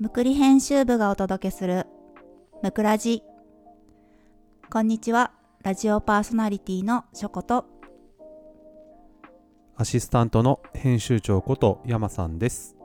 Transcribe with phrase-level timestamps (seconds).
[0.00, 1.86] むくり編集部がお届けする
[2.62, 3.22] むくラジ
[4.70, 5.30] こんにちは。
[5.62, 7.66] ラジオパーソナリティのしょこと。
[9.76, 12.78] アシスタントの編集長こと山さんです。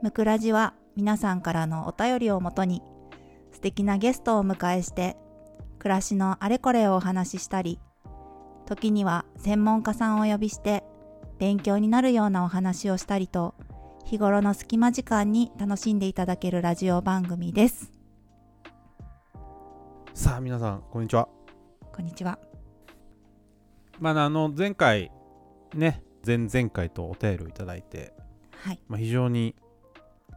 [0.00, 2.80] むくラジは皆さんからのお便りをもとに
[3.50, 5.16] 素敵なゲストをお迎えして
[5.80, 7.80] 暮らしのあれこれをお話ししたり
[8.64, 10.84] 時には専門家さんをお呼びして
[11.40, 13.56] 勉強になるようなお話をしたりと
[14.04, 17.92] 日頃の隙間時間に楽しんでいただけるラジオ番組です。
[20.12, 21.28] さあ皆さんこんにちは。
[21.92, 22.38] こんにちは。
[24.00, 25.10] まああの前回
[25.74, 28.12] ね前々回とお便りをいただいて、
[28.52, 28.80] はい。
[28.88, 29.54] まあ、非常に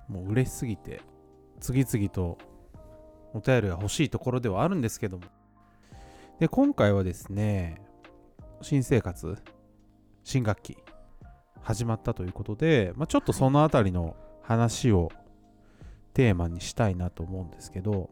[0.07, 1.01] もう嬉しすぎて
[1.59, 2.37] 次々と
[3.33, 5.23] お便りが欲しいところではあるんですけども。
[6.39, 7.81] で今回はですね
[8.61, 9.37] 新生活
[10.23, 10.77] 新学期
[11.65, 15.11] 始まったということで、まあ、ちょっとそのあたりの話を
[16.13, 18.11] テーマにしたいなと思うんですけど、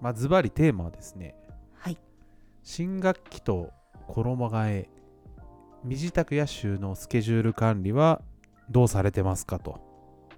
[0.00, 1.36] まあ、ズバリテーマはですね
[1.74, 1.98] はい。
[2.64, 3.70] 新学期と
[4.08, 4.90] 衣替え
[5.84, 8.20] 身支度や収納スケジュール管理は
[8.70, 9.80] どうされてますかと。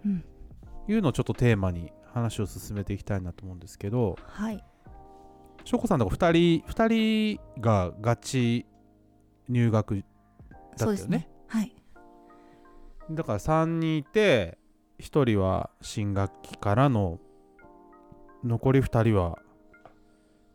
[0.04, 0.22] うん。
[0.88, 4.62] いうのをちょっとテーマに話を進めていきたいなと思うんですけどはい。
[5.64, 8.66] しょこさんとか2人2人がガチ
[9.48, 10.04] 入学だっ
[10.76, 10.86] たよね？
[10.86, 11.16] そうですね。
[11.16, 11.35] はい
[13.10, 14.58] だから3人いて
[14.98, 17.18] 1人は新学期からの
[18.44, 19.38] 残り2人は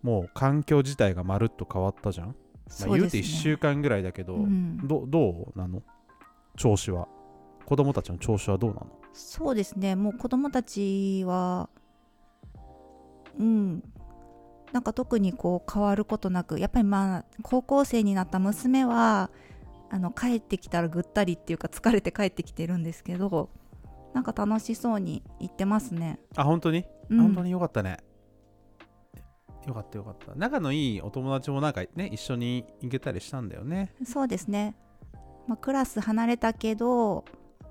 [0.01, 2.35] もう環境自体がまるっと変わったじゃん、まあ、
[2.69, 3.19] 言うてそうですね。
[3.21, 4.87] 1週間ぐらいだけど、うん。
[4.87, 5.83] どどうなの？
[6.57, 7.07] 調子は。
[7.65, 8.87] 子供たちの調子はどうなの？
[9.13, 9.95] そうですね。
[9.95, 11.69] もう子供たちは
[13.39, 13.83] うん。
[14.71, 19.29] なんか特にこう変わることなくやっぱりまあ高校生になった娘は
[19.93, 23.49] あの帰ってきたらぐったりっていうか疲れて帰ってきてるんですけど
[24.13, 26.17] なんか楽しそうに行ってますね。
[26.37, 27.97] あ本当に、うん、本当によかったね。
[29.67, 30.33] よかったよかった。
[30.35, 33.93] 仲のいいお友達もなんかね一緒に行けたりしたんだよね。
[34.05, 34.75] そうですね、
[35.45, 37.25] まあ、クラス離れたけど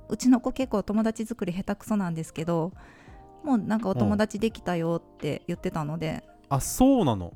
[0.08, 2.72] うちの子結構友達作り下手くそなんですけど
[3.44, 7.32] もうなんかお友達できたよって言ってたので、あそうなの？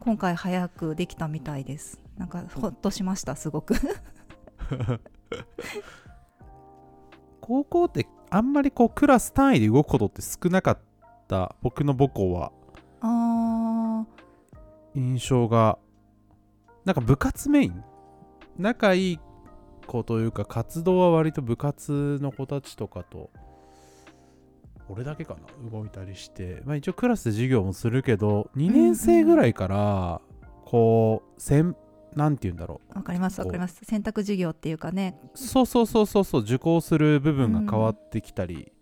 [0.00, 2.00] 今回早くできたみたいです。
[2.16, 3.74] なんかほっとしましたすごく
[7.40, 10.78] 高校ってあんまりこうクラス単位で動くことって少なかっ
[11.28, 12.52] た僕の母校は。
[13.00, 14.06] あ
[14.94, 15.78] 印象が
[16.84, 17.84] なんか部活メイン？
[18.58, 19.18] 仲いい
[19.86, 23.30] 子というか活動は割と部活の子たちとかと
[24.88, 25.70] 俺だけかな？
[25.70, 30.20] 動いたりして、まあ、一応クラスで授業もするけど2年生ぐらいから
[30.64, 31.76] こうせん
[32.14, 32.92] なんて言うんだろう。
[32.92, 33.84] ーわかりますわかります。
[33.84, 35.18] 選択授業っていうかね。
[35.34, 36.42] そうそうそうそうそう。
[36.42, 38.72] 受講する部分が変わってきたり、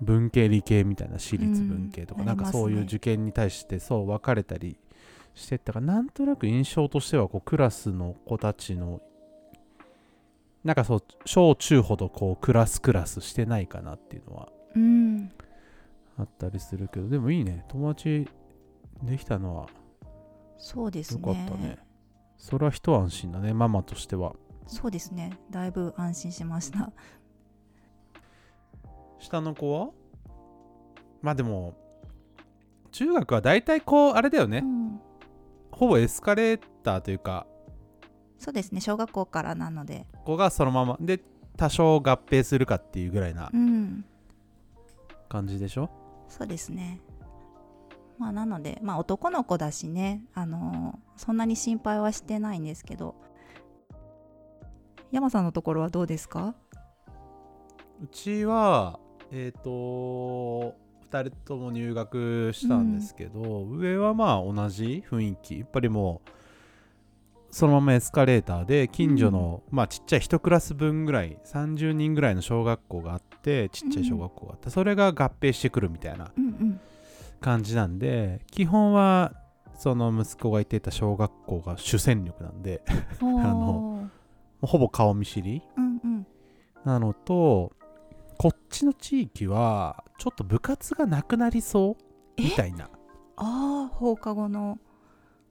[0.00, 2.26] 文系理系みたいな私立文系とか、うん。
[2.26, 4.78] なんかそういう受験に対してそう分かれたり
[5.34, 9.00] してったからなんとなく印象としてはこうクラスの子たちの
[10.64, 15.30] なんかそう小中ほどこうクラスクラスしてないかなっていうのはうん。
[16.18, 17.64] あったりするけどでもいいね。
[17.68, 18.28] 友達
[19.02, 19.68] できたのは
[20.58, 21.78] そうですよねかったね
[22.38, 24.32] それは一安心だねママとしては。
[24.66, 25.38] そうですね。
[25.50, 26.90] だいぶ安心しました。
[29.18, 29.90] 下の子は？
[31.20, 31.74] まあでも
[32.92, 35.00] 中学は大体こうあれだよね、うん。
[35.72, 37.46] ほぼエスカレーターというか。
[38.38, 38.80] そうですね。
[38.80, 40.06] 小学校からなので。
[40.24, 40.96] 子がそのまま。
[41.00, 41.20] で
[41.56, 44.04] 多少合併するかっていうぐらいなうん。
[45.28, 45.90] 感じでしょ？
[46.28, 47.00] そうですね
[48.18, 53.14] まあなのでまあ男の子だしねあのーそんなに心配はしてないんですけど。
[55.10, 56.54] 山さんのところはどうですか？
[58.02, 59.00] うちは
[59.32, 59.70] えっ、と
[61.10, 65.58] 2人とも入学したんですけど、上はまあ同じ雰囲気。
[65.60, 66.30] やっぱりもう
[67.50, 76.80] そのままエスカレーターで近所の、まあちっちゃい1クラス分ぐらい30人ぐらいの小学校があってちっちゃい小学校があって、それが合併してくるみたいなうんうん
[77.40, 79.32] 感じなんで基本は
[79.74, 82.82] その息子が行っていた小学校が主戦力なんで
[83.22, 83.28] おー。
[83.42, 84.08] の
[84.62, 86.26] ほぼ顔見知りうんうん。
[86.84, 87.72] なのと
[88.38, 92.04] こっちの地域はちょっと部活がなくなりそう
[92.36, 92.42] え？
[92.44, 92.86] みたいな。
[93.36, 94.78] ああ放課後の。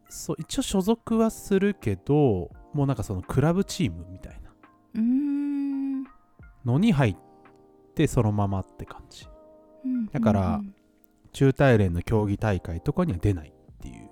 [0.09, 4.51] そう一応所属はするけどもうなんかそのクラブチームみたいな。
[4.95, 6.03] うーん。
[6.65, 7.17] のに入っ
[7.95, 9.27] てそのままって感じ。
[9.85, 10.05] うん。
[10.07, 10.61] だから
[11.37, 14.09] 中大連の競技大会とかには出ないっていう。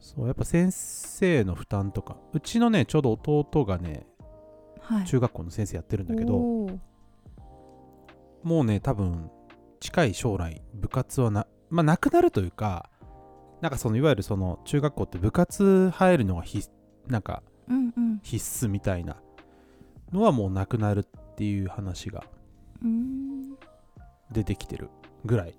[0.00, 2.16] そうやっぱ先生の負担とか。
[2.32, 4.04] うちのねちょうど弟がね
[4.80, 5.06] はい。
[5.06, 6.80] 中学校の先生やってるんだけども
[8.42, 9.30] うね多分
[9.78, 12.90] 近い将来部活はなまあなくなるというか
[13.60, 16.68] なんかそのいわゆるその中学校って部活入るのが必
[17.06, 17.44] なんか
[18.24, 19.18] 必須みたいな
[20.10, 22.24] のはもうなくなるっていう話が。
[22.82, 23.35] うん
[24.30, 24.90] 出てきてる
[25.24, 25.58] ぐらい。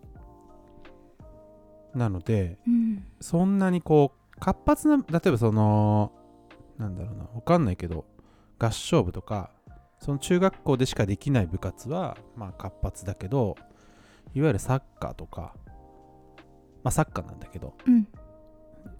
[1.96, 3.04] なのでうん。
[3.19, 6.12] そんなにこう活発な例えばその
[6.78, 8.06] なんだろうなわかんないけど
[8.60, 9.52] 合唱部とか
[10.00, 13.56] その中学校でしかできない部活はまあ活発だけど
[14.36, 15.56] いわゆるサッカーとか
[16.84, 18.08] まあサッカーなんだけどうん。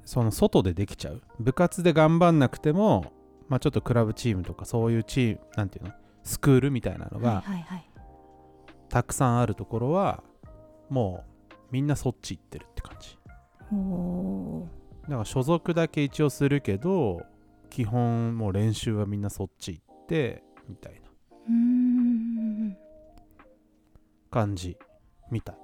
[0.06, 1.22] その外でできちゃう。
[1.40, 3.12] 部活で頑張んなくても
[3.50, 5.92] まあちょっとクラブチームとかそういうチームなんていうの？
[6.24, 7.44] スクールみたいなのが
[8.90, 10.24] たくさんあるところは
[10.90, 13.18] もうみんなそっち行ってるって感じ。
[15.04, 17.22] だから所属だけ一応するけど
[17.70, 21.08] 基本もう練習はみんなそっち行ってみたいな。
[24.30, 24.78] 感じ
[25.32, 25.58] みたい。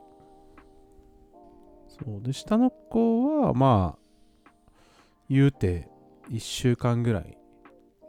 [1.88, 4.00] そうで下の子はまあ
[5.30, 5.88] 言うて
[6.30, 7.38] 1週間ぐらい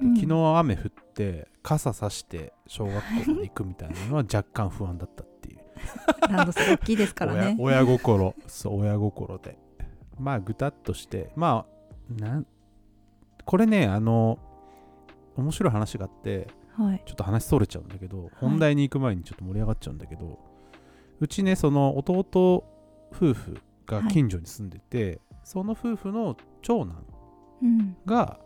[0.01, 0.17] うん。
[0.17, 2.95] 昨日雨降って傘さして小学
[3.25, 5.59] 校まで行くみたいなのは若干不安だったっていう。
[6.31, 7.57] ランドセル大きいですからね。
[7.59, 8.35] 親親心。
[8.47, 9.59] そう親心で。
[10.19, 11.67] まあぐたっとしてま
[12.11, 12.47] あなん
[13.47, 14.39] これねあの
[15.37, 17.03] 面白い話があってはい。
[17.07, 20.39] ちょっと話それちゃうんだけど、本題に行く前にちょっと盛り上がっちゃうんだけど
[21.21, 22.65] うちねその弟
[23.13, 23.57] 夫婦
[23.87, 27.05] が近所に住んでて、その夫婦の長男
[27.63, 27.97] うん。
[28.05, 28.39] が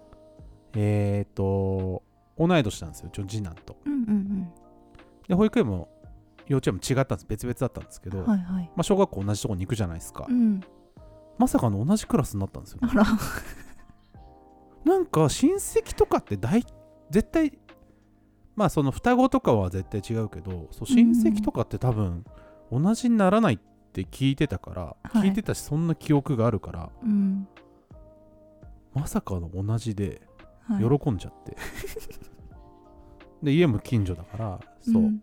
[0.74, 2.02] えっ、と
[2.38, 3.76] 同い年なんですよ次男と。
[3.84, 4.52] うんうん
[5.28, 5.88] で保育園も
[6.46, 7.26] 幼稚園も違ったんです。
[7.28, 8.70] 別々だったんですけど、うんはいはい。
[8.74, 10.60] まあ、小学校同じとこに行くじゃないですか、うん。
[11.36, 12.88] まさかの同じクラスになったんですよ、ね。
[12.90, 13.04] あ、ら。
[14.84, 16.64] なんか親戚とかって大
[17.10, 17.58] 絶対
[18.56, 22.24] まあその双子とかは絶対違うけどそう親戚とかって多分
[22.72, 23.58] 同じにならないっ
[23.92, 25.28] て聞いてたから、はい。
[25.28, 27.46] 聞いてたしそんな記憶があるからうん。
[28.94, 30.22] まさかの同じで
[30.68, 30.98] はい。
[30.98, 31.56] 喜んじゃって、
[33.42, 35.22] で家も近所だからそう、ん。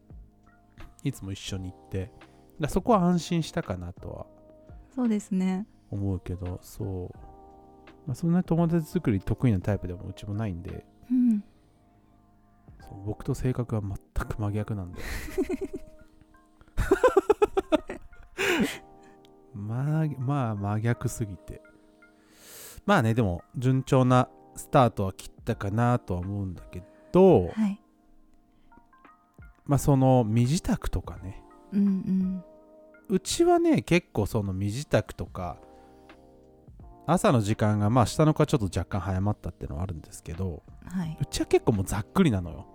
[1.03, 2.11] いつも一緒に行って。
[2.59, 4.25] だそこは安心したかなとは
[4.95, 5.67] そうですね。
[5.91, 7.17] 思うけどそう、
[8.07, 10.85] まあ、そんなに友達作り得意なタイプでもうちもないんで。
[11.11, 11.43] うん。
[12.79, 15.01] そう僕と性格は全く真逆なんで。
[19.53, 21.61] まあまあ真逆すぎて。
[22.85, 27.79] まあねでも順調なスタートは切ったかなとは思うんだけどはい。
[29.65, 31.43] まあその身支度とかね。
[31.73, 32.43] うんうん。
[33.09, 35.57] うちはね結構その身支度とか
[37.07, 41.17] 朝の時間がまあ下の子はちょっと若干早まったっていうのはあるんですけどはい。
[41.19, 42.67] うちは結構もうざっくりなのよ。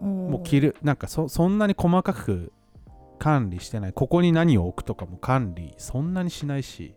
[0.00, 2.52] ももう着るなんかそそんなに細かく
[3.18, 3.92] 管理してない。
[3.92, 6.94] ここに何を置くとかも管理そんなにしないし。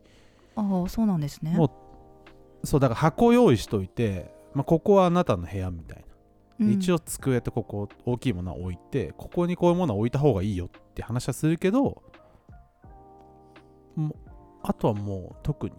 [0.55, 1.51] ああそうなんですね。
[1.51, 1.65] も
[2.67, 6.03] そうだから箱用意しといて、まあ、ここはあなたの部屋みたい
[6.59, 6.73] な、うん。
[6.73, 12.03] 一応机とここ大きいものは置いてここにこういうものは置いた方がいいよって話はするけど
[14.63, 15.75] あとはもう特に。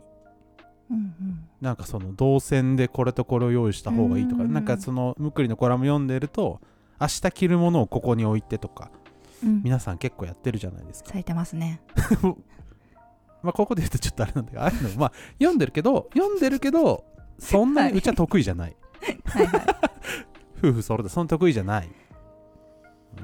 [0.91, 1.49] うんうん。
[1.61, 6.63] なんかその動線でこれとこれを用意した方がいいとかうんなんかそのむくりのコラム読んでると
[6.99, 8.91] 明日着るものをここに置いてとか
[9.45, 9.63] うん。
[9.63, 11.11] 皆さん結構やってるじゃないですか。
[11.11, 11.83] 咲いてますね
[13.43, 17.05] まあここで言うとちょっとあれなんだけどああいうのまあ読んでるけど 読んでるけど
[17.39, 18.77] そんなはいにうちは得意じゃない。
[19.25, 19.63] はいはい。
[20.59, 21.89] 夫婦揃ってそんな得意じゃない。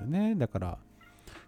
[0.06, 0.78] ねだから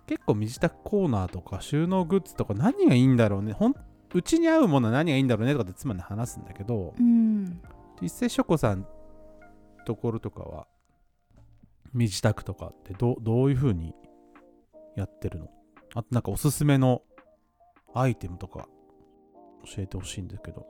[0.07, 3.53] 結構身支度コーナーとか収納グッズとか何がいいんだろうね。
[3.53, 3.75] ほん
[4.15, 7.61] うちに合うものは何がいいんだろうねとかって妻に話すんだけどうん。
[8.01, 8.87] 一斉書庫さん
[9.85, 10.67] ところとかは
[11.93, 13.95] 身支度とかってどうどういう風に
[14.97, 15.49] やってるの？
[15.95, 17.03] あとなんかおすすめの
[17.99, 18.69] アイテムとか
[19.65, 20.67] 教えてほしいんだけど。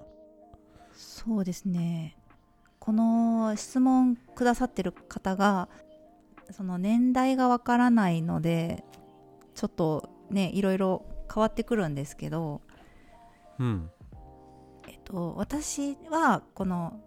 [0.94, 2.16] そうですね。
[2.78, 5.68] この質問くださってる方が
[6.52, 8.84] その年代がわからないので
[9.54, 12.60] ちょっとねいろいろ変わってくるんですけど、
[13.58, 13.90] うん。
[14.88, 17.00] えっと、私はこの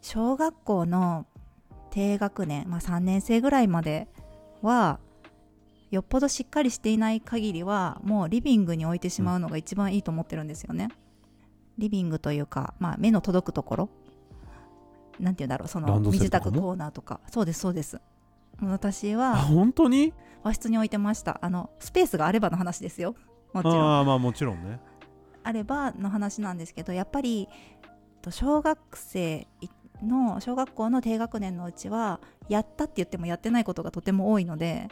[0.00, 1.26] 小学校の
[1.90, 4.08] 低学年、まあ、3年生ぐらいまで
[4.62, 4.98] は
[5.90, 10.88] よっぽどしっかりしていない限りはもうリビングに置いてしまうのが一番いいと思ってるんですよね。
[11.78, 13.88] リビングというか、まあ、目の届くところ。
[15.18, 17.20] なんて言うんだろうそラの身支度コーナーとか。
[17.30, 18.00] そうですそうです。
[18.62, 20.12] 私あは本当に？
[20.42, 21.38] 和室に置いてました。
[21.42, 23.14] あのスペースがあればの話ですよ。
[23.52, 23.80] もちろん。
[23.80, 24.78] ああまあもちろんね。
[25.42, 27.48] あればの話なんですけどやっぱり
[28.22, 29.46] と小学生
[30.02, 34.88] の小学校の低学年のうちはやったって言ってもやってないことがとても多いので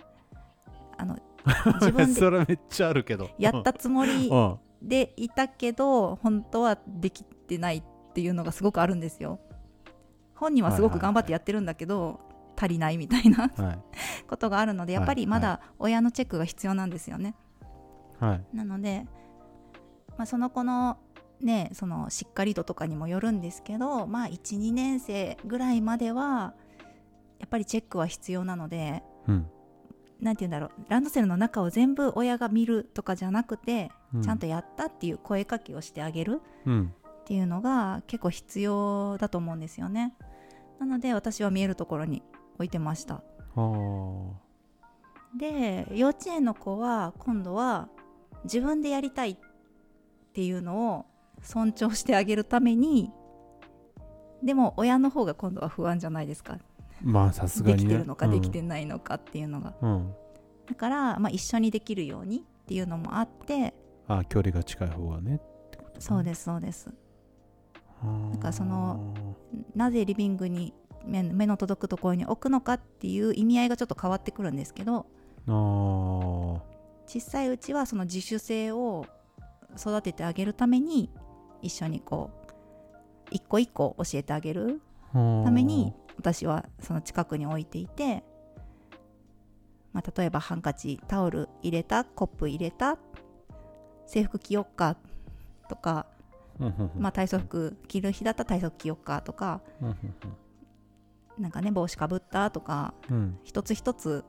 [0.98, 1.16] あの
[1.80, 3.30] 自分でそれめっちゃあるけど。
[3.38, 4.58] やったつもりうん。
[4.82, 9.40] でいたけど本当はできてないっていうのがすごくあるんですよ。
[10.34, 12.20] 本人はすごく頑張ってやってるんだけど、
[12.56, 13.78] 足りないみたいなはい。
[14.28, 17.34] ことがあるのでやっぱりまだ親のチェックが必要なんですよね、
[18.18, 18.44] はい。
[18.52, 19.06] なので、
[20.16, 20.98] まあ、その子の
[21.40, 26.54] ねそのしっかり度とかにもよるんですけどまあ12年生ぐらいまでは
[27.38, 29.46] やっぱりチェックは必要なのでうん
[30.20, 34.22] なんて言うんだろうランドセルの中を全部親が見るとかじゃなくて、うん。
[34.22, 36.94] ちゃんとやったっていう声かけをしてあげるうん。
[37.20, 40.14] っていうのが結構必要だと思うんですよね。
[40.80, 42.22] なので私は見えるところに
[42.54, 43.22] 置いてました。
[45.36, 47.88] で幼稚園の子は今度は
[48.44, 49.36] 自分でやりたいっ
[50.32, 51.06] ていうのを
[51.42, 53.10] 尊重してあげるために
[54.42, 56.58] でも親の方が今度は不安じゃないですか
[57.02, 57.82] まあさすがにね。
[57.82, 60.14] できてるのかうんできてないのかっていうのが、うん。
[60.68, 63.74] だから、まあ、一緒にできるようにっていうのもあって。
[64.06, 65.36] あ距離が近い方がね。
[65.36, 65.38] っ
[65.70, 66.90] てことそうですそうです。
[68.02, 69.12] なだからその
[69.74, 70.72] なぜリビングに
[71.04, 75.06] 目目の届くところに置くのかっていう意味合いがちょっと変わってくるんですけど。
[75.46, 79.06] 小さいうちはその自主性を
[79.78, 81.10] 育ててあげるために
[81.62, 82.48] 一緒にこう
[83.30, 88.24] 一個一個教えてあげるために私はその近くに置いていて、
[89.92, 92.98] まあ、例えばハンカチタオル入れたコップ入れた
[94.06, 94.96] 制服着よっか
[95.68, 96.06] とか、
[96.98, 99.96] まあ、体操服着る日だったら体操服着よっかとかうん
[101.38, 103.38] なんかね帽子かぶったとかうんうん。
[103.44, 104.24] 一つ一つ、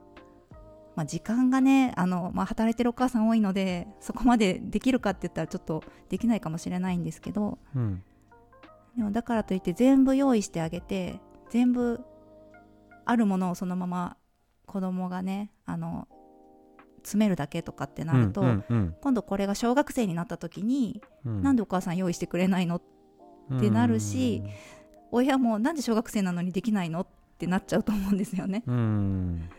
[0.94, 8.02] まあ、時間がねあの、まあ、働いてるお母さん多いのでそこまでできるかって言ったらちょっとできないかもしれないんですけどうん。
[8.96, 12.00] でもだからといって全部用意してあげて全部
[13.04, 14.16] あるものをそのまま
[14.66, 16.08] 子供がねあの
[17.02, 21.42] 詰めるだけとかってなると、うんうん今度これが小学生になった時に、うん。
[21.42, 22.82] なんでお母さん用意してくれないのっ
[23.60, 24.42] てなるし
[25.10, 27.06] 親もなんで小学生なのにできないのっ
[27.38, 28.62] てなっちゃうと思うんですよね。
[28.66, 28.74] うん。
[28.74, 29.50] うん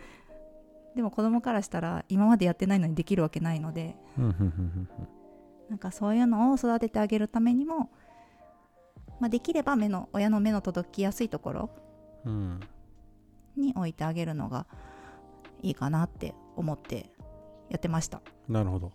[0.96, 3.96] でも子供からしたら今までやってないのにできるわけないので。
[4.18, 4.90] うんうんうん。
[5.70, 7.92] なんかそういうのを育ててあげるためにも、
[9.22, 11.70] まあ、できれば目の親の目の届きやすいところ
[12.26, 12.60] うん。
[13.56, 14.66] に置いてあげるのが
[15.62, 17.12] いいかなって思って
[17.70, 18.22] やってました。
[18.50, 18.92] なるほど。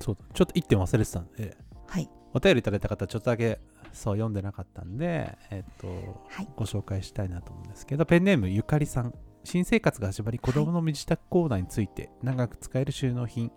[0.00, 0.24] そうだ。
[0.34, 1.56] ちょっと1点忘れてたんで。
[1.86, 2.10] はい。
[2.32, 3.60] お便りいただいた方ちょっとだけ
[3.92, 5.86] そう読んでなかったんでえっと
[6.28, 6.48] はい。
[6.56, 9.14] ご紹介したいなと思うんですけどペンネームゆかりさん。
[9.44, 13.52] 新生活が始まり子供の身支度コーナーについて長く使える収納品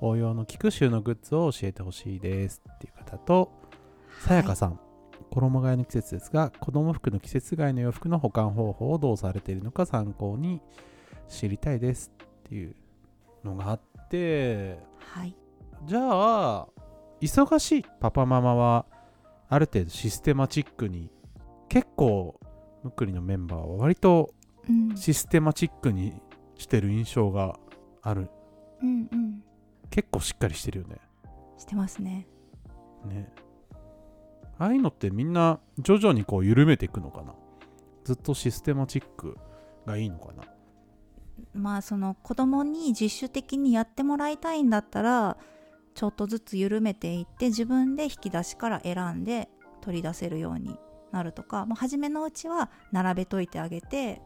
[0.00, 2.62] 応用の効く収納グッズを教えてほしいです。
[2.68, 3.52] っていう方と
[4.20, 4.78] さやかさん、
[5.30, 10.60] 衣替えの季節ですが子供服の季節外の洋服の保管方法をどうされているのか参考に
[11.28, 12.74] 知りたいですっていう
[13.44, 15.34] のがあってはい。
[15.84, 16.68] じゃあ
[17.20, 18.86] 忙しいパパママは
[19.48, 21.10] ある程度システマチックに
[21.68, 22.38] 結構
[22.82, 24.34] むっくりのメンバーは割と
[24.68, 24.96] うん。
[24.96, 26.20] システマチックに
[26.56, 27.58] してる印象が
[28.02, 28.28] ある。
[28.82, 29.42] うんうん。
[29.88, 30.96] 結構しっかりしてるよね。
[31.56, 32.26] してますね。
[33.06, 33.32] ね
[34.60, 37.34] ああいうのってみんな徐々にこう緩めていくのかな？
[38.04, 39.38] ずっとシステマチック
[39.86, 40.44] がいいのかな？
[41.54, 45.38] まあその子供に自主的にやってもらいたいんだったら
[45.94, 49.48] ちょっとずつ緩めていって自分で引き出しから選んで
[49.80, 50.76] 取り出せるように
[51.10, 54.20] なるとかもう初めのうちは並べといてあげて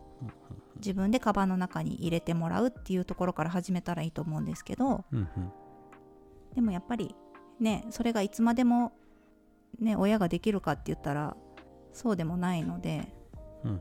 [0.76, 5.04] 自分でカバンの中に入れてもらうっていうところから始めたらいいと思うんですけど。
[5.12, 5.28] うんうん。
[6.56, 7.14] でもやっぱり
[7.60, 8.92] ねそれがいつまでも
[9.80, 11.36] ね親ができるかって言ったら
[11.92, 13.08] そうでもないので
[13.64, 13.80] うんうん。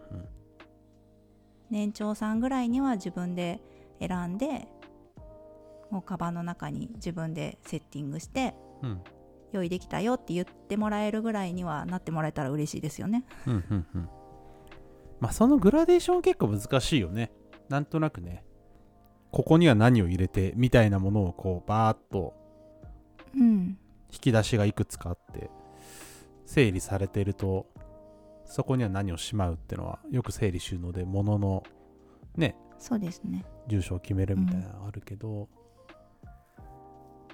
[1.70, 3.62] 年長さんぐらいには自分で
[4.00, 4.68] 選んで
[5.90, 9.02] もうカバンの中に自分でセッティングしてうん。
[9.52, 13.24] 用意できたよって言ってもらえるぐらいにはなってもらえたら嬉しいですよね。
[13.46, 14.10] うんうんうん。
[15.20, 17.32] まあそのグラデーション結構難しいよね。
[17.70, 18.44] なんとなくね。
[19.32, 22.34] ここには何を入れてみたいなものをこうバーッと
[23.36, 23.78] うん、
[24.12, 25.50] 引き出しがいくつかあって
[26.46, 27.68] 整理されてると
[28.46, 31.64] そこには何をしまうってのはよく整理収納で物の
[32.36, 33.46] ねそうですね。
[33.68, 35.48] 住所を決めるみたいなのあるけど、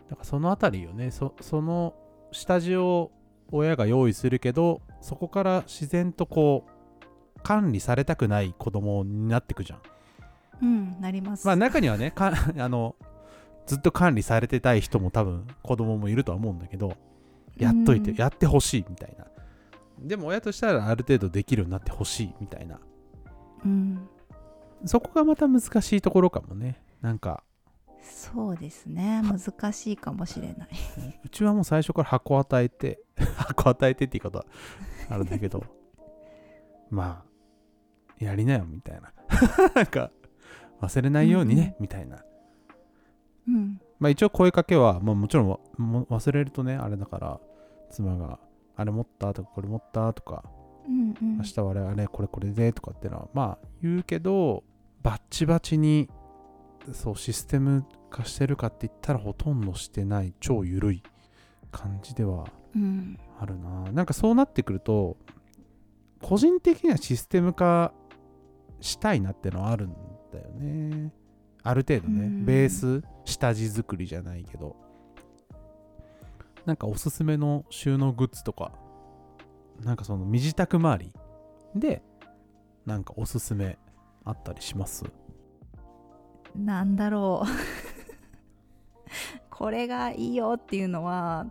[0.08, 1.96] だからそのあたりよねそその
[2.32, 3.12] 下地を
[3.52, 9.80] 親が用意するけどそこから自然とこう管理されたくない子供になってくじゃん
[10.62, 11.48] うん、なります。
[11.48, 12.96] まあ中にはねか あの
[13.66, 16.96] ずっと管理されてたい人も多分子供もいるとは思うんだけど
[17.60, 18.18] やっといて、うん。
[18.18, 19.26] やってほしいみたいな。
[20.00, 22.80] でも親としたらある程度できるようになってほしいみたいな。
[23.66, 24.08] うん、
[24.86, 26.82] そこがまた難しいところかもね。
[27.02, 27.44] なんか。
[28.02, 29.22] そうですね。
[29.22, 30.70] 難しいかもしれない。
[31.24, 33.02] うちはもう最初から箱与えて
[33.36, 34.46] 箱与えてって言い方
[35.10, 35.64] あるんだけど。
[36.90, 39.14] まあやりなよみたいな。
[39.76, 40.12] なんか
[40.82, 42.24] 忘れないようにね、みたいな。
[43.48, 43.82] うん。
[44.00, 45.60] まあ一応声かけは、まあ、もちろん
[46.10, 47.40] 忘れるとねあれだから
[47.90, 48.40] 妻が
[48.76, 49.34] あれ持った？
[49.34, 50.14] とかこれ持った？
[50.14, 50.44] とか。
[50.88, 51.38] うんうん。
[51.38, 52.72] 明日はあれあれこれこれで？
[52.74, 54.64] とかっていうのはまあ言うけど
[55.04, 56.10] バッチバチに
[56.94, 61.04] そうシステム化してるかって言ったらほとんどしてない超緩い
[61.72, 63.20] 感じではうん。
[63.40, 63.92] あるな。
[63.92, 65.18] なんかそうなってくると
[66.22, 67.94] 個人的にはシステム化
[68.82, 69.94] したいなってのはあるん
[70.34, 71.14] だよね。
[71.64, 72.26] ある程度ね。
[72.26, 72.46] うん。
[72.46, 74.76] ベース下地作りじゃないけど
[76.66, 78.72] なんかおすすめの収納グッズとか
[79.82, 81.14] なんかその身支度周り
[81.76, 82.02] で
[82.86, 83.78] なんかおすすめ
[84.26, 85.06] あったりします？
[86.56, 87.48] なんだろう。
[89.50, 91.48] これがいいよっていうのは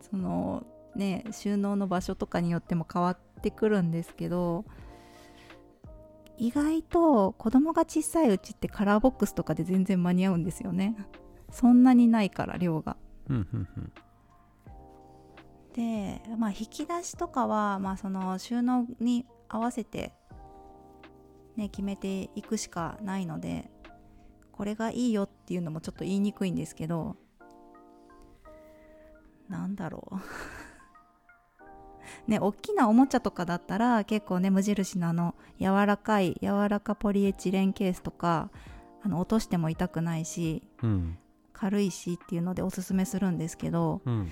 [0.00, 0.64] その
[0.94, 4.64] ね収納の場所とかによっても変わってくるんですけど
[6.36, 10.96] 意外と子供が小さいうちってカラーボックスとかで全然間に合うんですよね。
[11.50, 12.96] そんなにないから量が。
[13.28, 13.92] うんうんうん
[15.74, 20.12] でまあ引き出しとかはまあその収納に合わせて
[21.56, 23.70] ね決めていくしかないので
[24.52, 27.16] これがいいよっていうのもちょっと言いにくいんですけど
[29.48, 30.16] なんだろう。
[32.30, 38.50] ね大きなおもちゃとかだったら結構ね無印のあの柔らかい柔らかポリエチレンケースとか
[39.02, 41.18] あの落としても痛くないしうん。
[41.52, 44.30] 軽いしっていうのでおすすめするんですけどうん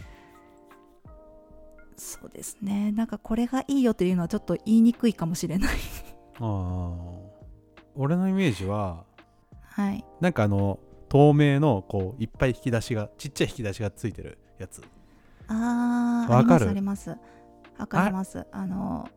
[1.97, 2.93] そうですね。
[2.93, 5.75] なんかこれがいいよというのはちょっと言いにくいかもしれない。
[6.41, 6.97] ああ
[7.95, 9.05] 俺のイメージは
[9.63, 10.05] はい。
[10.21, 14.83] なんかあの透明のこういっぱい引き出しがちっちゃい引き出しがついてるやつ。
[15.49, 16.69] あーわかる？
[16.69, 17.11] あります
[17.79, 18.47] わかります。
[18.51, 19.09] あの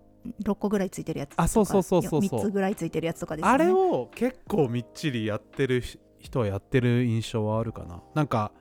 [0.41, 2.39] 6個ぐらいついてるやつとかあそうそうそうそうそう。
[2.41, 3.53] 3つぐらいついてるやつとかですよね。
[3.53, 8.01] あれを結構みっちりやってるし人はやってる印象はあるかな。
[8.13, 8.51] なんか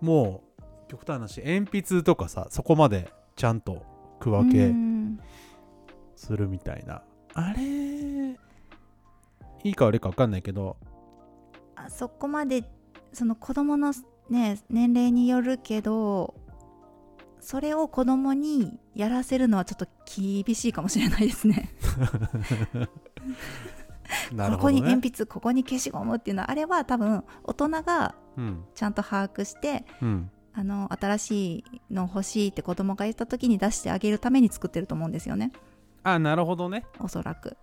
[0.00, 3.84] もう極端な話鉛筆とかさそこまでちゃんと
[4.20, 5.18] 区分うけん
[6.16, 7.02] するみたいな。
[7.34, 7.62] あれ
[9.64, 10.76] いいか悪いか分かんないけど
[11.76, 12.64] あそこまで
[13.12, 13.92] その子供の
[14.28, 16.34] ね年齢によるけど
[17.40, 19.86] それを子供にやらせるのはちょっと
[20.44, 21.70] 厳しいかもしれないですね。
[24.32, 28.64] なるここに鉛筆ここに消しゴムっていうのはあれは多分大人がうん。
[28.74, 35.52] ちゃんと把握してうんあの新しいの欲しいって子供が言った時に出してあげるために作ってると思うんですよね。
[36.02, 36.84] あなるほどね。
[37.00, 37.56] おそらく。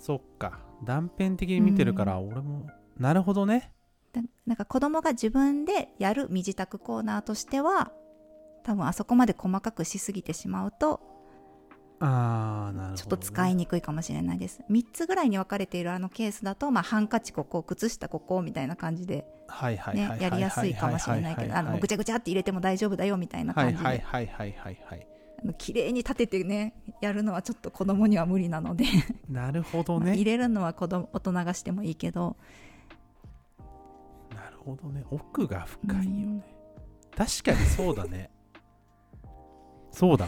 [0.00, 0.60] そっか。
[0.84, 2.66] 断片的に見てるから俺も
[2.98, 3.72] なるほどね。
[4.12, 7.92] だなんか子供が自分でやる身支度コーナーとしては
[8.62, 11.00] 多分あそこまで細かくしすぎてしまうと
[12.00, 25.06] あーなるほど、ね、ちょっと使いにくいかもしれないです、3つぐらいに分かれているあのケースだと、まあ、ハンカチここ靴下ここみたいな感じで、はいはいはいはいねやりやすいかもしれないけどあのぐちゃぐちゃって入れても大丈夫だよみたいなはい感じで、はいはいはいはいはい
[25.42, 28.84] あの綺麗に立ててねやるのはちょっと子供には無理なので
[29.30, 32.36] なるほどまあ入ねれるのは子供大人がしてもいいけど
[34.34, 36.42] なるほどね奥が深いよね
[37.16, 38.30] 確かにそうだね
[39.92, 40.26] そうだ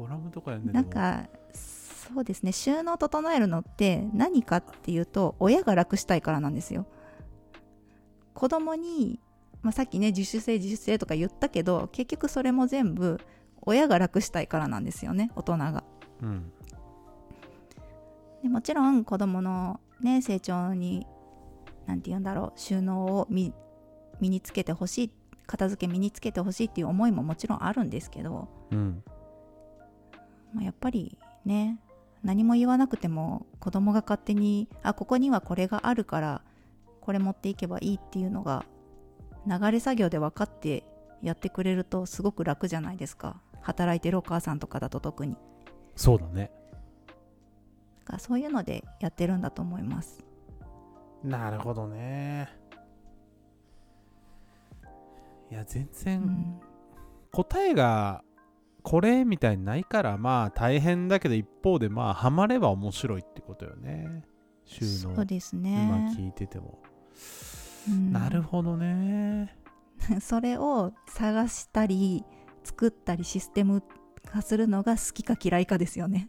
[0.00, 2.52] コラムとか読んでなんかそうですね。
[2.52, 6.86] 収納整えるのって何かっていうと親が楽したいからなんですよ。
[8.32, 9.20] 子供に、
[9.62, 13.20] まあ、さっきね自主性自主性とか言ったけど結局それも全部
[13.60, 15.84] 親が楽したいからなんですよね大人が。
[16.22, 16.50] うん。
[18.42, 21.06] でもちろん子供のね成長に
[21.86, 23.52] 何て言うんだろう収納を身
[24.18, 25.10] 身につけてほしい
[25.46, 29.04] 片付け身につけてほしいっていう思いももちろんあるんですけど、うん
[30.54, 31.78] まあ、やっぱりね
[32.22, 36.42] 何も言わなくても子供が勝手にあここにはこれがあるから
[37.00, 38.64] これ持っていけばいいっていうのが
[39.46, 40.84] 流れ作業で分かって
[41.22, 43.40] やってくれるとすごく楽じゃないですか。
[43.62, 45.36] 働いてるお母さんとかだと特に。
[45.96, 46.50] そうだね。
[48.06, 50.24] だそういうのでやってるんだと思います。
[51.22, 52.48] なるほどね。
[55.50, 56.60] いや全う然ん。
[57.32, 58.22] 答えが
[58.82, 64.24] これみたいにないからまあ大変だけど一方でまあハマれば面白いってことよね。
[64.64, 65.14] 収納。
[65.16, 66.78] そうです今ね、聞いてても、
[67.88, 68.12] うん。
[68.12, 69.56] なるほどね。
[70.20, 72.24] それを探したり
[72.64, 73.82] 作ったりシステム
[74.26, 76.28] 化するのが好きか嫌いかですよね。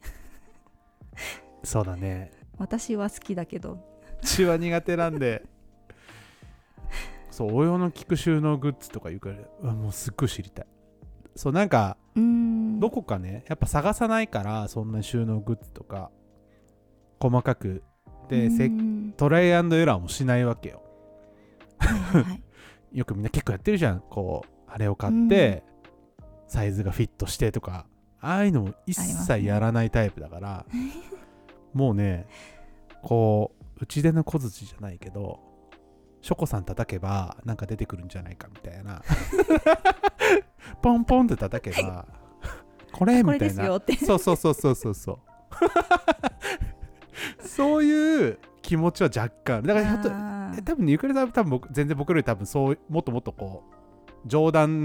[1.63, 2.31] そうだね。
[2.57, 3.79] 私は好きだけど。
[4.23, 5.45] 血は苦手なんで。
[7.31, 9.29] そう応用の効く収納グッズとか言うか
[9.61, 10.67] らもうすっごい知りたい
[11.36, 16.12] そうなんかどこかねやっぱ探さないからそんな収納グッズとか
[17.20, 17.84] 細かく。
[18.30, 18.50] で、
[19.17, 20.82] トライアンドエラーもしないわけよ。
[21.78, 22.44] はいはいはい。
[22.98, 24.02] よくみんな結構やってるじゃん。
[24.10, 25.63] こうあれを買って、
[26.48, 27.86] サイズがフィットしてとか。
[28.22, 30.65] ああいうのも一切やらないタイプだから、
[31.74, 32.28] もうね
[33.02, 35.39] こう内出の小槌じゃないけど
[36.21, 39.01] ショコさん叩けばなんか出てくるんじゃないかみたいな。
[40.81, 42.05] ポンポンって叩けば
[42.91, 43.65] これみたいな。
[44.05, 45.19] そうそうそうそうそうそう。
[47.47, 49.63] そういう気持ちは若干。
[49.63, 50.10] だからひょっと
[50.63, 54.79] 多分ねゆかりさんは多分僕全然僕より多分そうもっともっとこう冗談うんう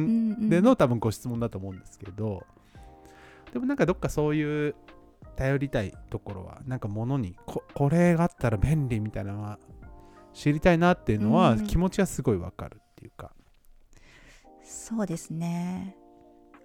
[0.45, 0.49] ん。
[0.49, 2.45] での多分ご質問だと思うんですけど、
[3.53, 4.75] でもなんかどっかそういう
[5.37, 9.59] 頼りたいところはなんか物にここれがあったら便利みたいなのは
[10.37, 11.67] 知りたいなっていうのはうん。
[11.67, 13.33] 気持ちはすごいわかるっていうか、
[14.63, 15.97] そうですね。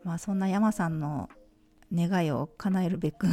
[0.04, 1.30] まあそんな山さんの
[1.94, 3.28] 願いを叶えるべく。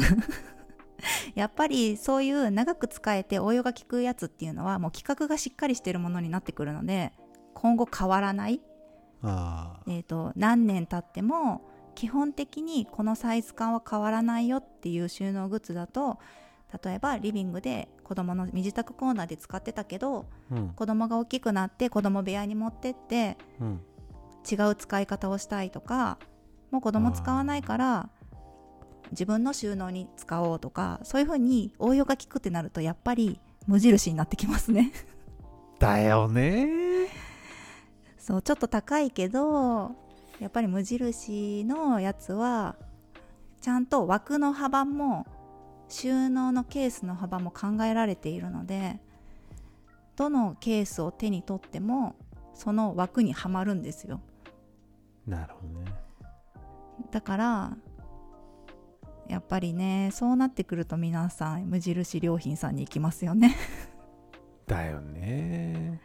[1.34, 7.12] やっぱりそういう長く使えて応用が効くやつっていうのはもう規格がしっかりしてるものになってくるので
[7.54, 8.60] 今後変わらない、
[9.22, 9.80] あ。
[9.86, 11.62] えー、と何年経っても
[11.94, 16.18] 基本的にこのサイズ感は変わらないよっていう収納グッズだと
[16.84, 20.68] 例えばリビングで子供の身支度コーナーで使ってたけどーうん。
[20.70, 23.80] 子供が大きくなって子供部屋に持ってってうん。
[24.50, 26.18] 違う使い方をしたいとか
[26.70, 28.08] もう子供使わないから
[29.10, 34.90] 自分の収納に使おうとかそういうふうに応用が効くってなるとやっぱり無印になってきますね。
[35.78, 37.08] だよね。
[38.16, 39.94] そうちょっと高いけど
[40.40, 42.76] やっぱり無印のやつは
[43.60, 45.26] ちゃんと枠の幅も
[45.88, 49.00] 収納のケースの幅も考えられているので
[50.16, 52.16] どのケースを手に取っても
[52.54, 54.20] その枠にはまるんですよ。
[55.26, 55.92] なるほどね。
[57.12, 57.76] だから
[59.28, 63.56] やっぱりねそうなってくると皆さん無印良品さんに行きますよね。
[64.66, 66.00] だよね。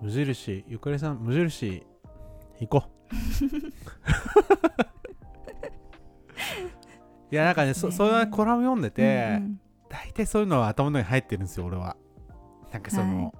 [0.00, 1.84] 無印ゆかりさん無印
[2.60, 2.90] 行こう
[7.30, 7.92] いやなんかねそね。
[7.94, 11.96] そういうコラム読んでて、うん大体そういうのは頭の中に入ってるんですよ俺は。
[12.72, 13.32] なんかその、はい。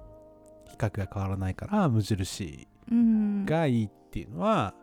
[0.71, 3.01] 比較が変わらないから無印うんう
[3.43, 3.45] ん。
[3.45, 4.73] がいいっていうのは、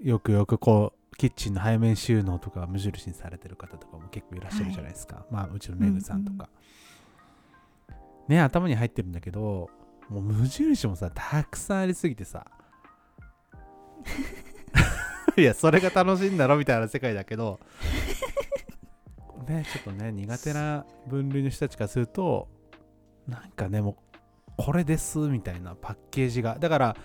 [0.00, 6.48] よくよくこうキッチンの背面収納とか無印にされてる方とかも結構いらっしゃるじゃないですか、まあうちのメグさんとか、
[8.28, 9.68] ね頭に入ってるんだけど
[10.08, 12.46] もう無印もさたくさんありすぎてさ
[15.40, 17.60] いやそれが楽しいんだろみたいな世界だけど。
[19.48, 22.48] ねちょっとね苦手な分類の人たちからすると
[23.26, 23.96] なんかねもう
[24.58, 26.58] これですみたいなパッケージが。
[26.58, 26.96] だから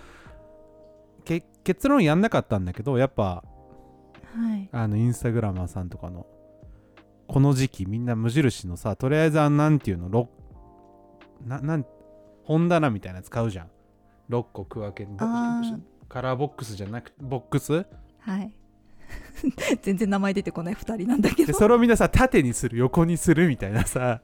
[1.24, 3.44] け結論やんなかったんだけどやっぱ
[4.34, 4.68] はい。
[4.72, 6.26] あのインスタグラマーさんとかの
[7.26, 10.28] この時期みんな無印のさとりあえずあんなんていうのろ
[11.46, 11.86] ななん
[12.44, 13.70] 本棚みたいなやつ買うじゃん。
[14.28, 15.06] 6個区分け。
[16.08, 17.86] カラーボックスじゃなくてボックス
[18.24, 18.52] はい。
[19.82, 21.46] 全然名前出てこない2人なんだけど。
[21.48, 24.22] でそれをみんなさ縦にする横にするみたいなさ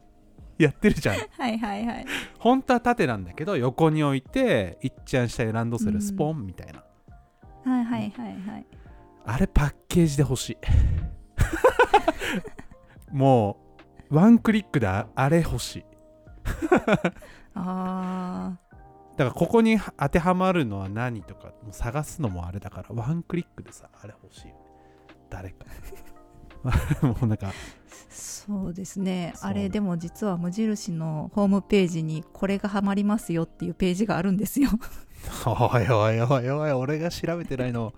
[0.58, 1.16] やってるじゃん。
[1.16, 2.06] はいはいはい。
[2.38, 6.82] 本当は縦なんだけど横に置いていっちゃん下にランドセルスポンみたいな、
[7.70, 8.66] はいはいはいはい。
[9.26, 10.58] あれパッケージで欲しい。
[13.12, 13.58] も
[14.10, 15.84] うワンクリックでああれ欲しい。
[17.54, 18.56] あ
[19.20, 24.60] だからここに当てはまるのは何とかもう探すのもあれだからワンクリックでさあれ欲しいよね。
[25.28, 25.66] 誰か。
[27.06, 27.52] もうなんかー
[28.08, 29.34] そうですね。
[29.42, 34.70] あれでも実は無印のホームページにこれがハマりますよっていうページがあるんですよ。
[35.44, 37.92] おいおいおいおい俺が調べてないの。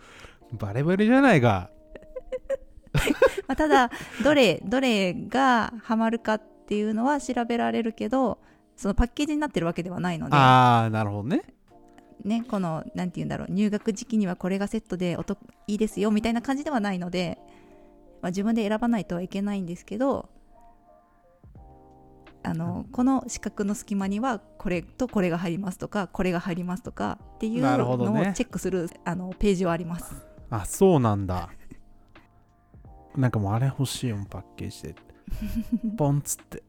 [0.54, 1.70] バレバレじゃないか
[3.46, 3.92] まあただ
[4.24, 8.40] どれどれがハマるかっていうのは調べられるけど
[8.82, 10.34] そのパッケージになってるわけではないので。
[10.34, 11.44] ああなるほどね。
[12.24, 13.52] ねこのなんて言うんだろう。
[13.52, 17.38] 入学時期にはこれがセットでお得いいですよみたいな感じではないので、
[18.22, 20.28] まあ、自分で選ばないとはいけないんですけど
[22.42, 30.12] あのこの四角の隙間にはこれとこれが入りますとかこれが入りますとかっていうのをチェックするあのページはあります。
[30.50, 31.50] あそうなんだ。
[33.16, 34.94] なんかもうあれ欲しいよパッケージで。
[35.96, 36.64] ポンっつって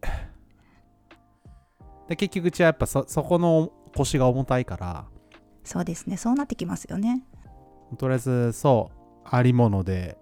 [2.07, 5.05] で結局うちはやっぱそそこの腰が重たいから。
[5.63, 6.17] そうですね。
[6.17, 7.23] そうなってきますよね。
[7.97, 10.17] とりあえずそうありもので